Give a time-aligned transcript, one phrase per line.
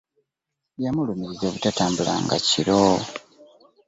[0.83, 2.81] Yamulumiriza obutatambula nga kiro.